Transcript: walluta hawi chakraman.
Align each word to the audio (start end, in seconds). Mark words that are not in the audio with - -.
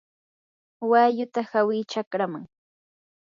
walluta 0.89 1.41
hawi 1.51 1.77
chakraman. 1.91 2.43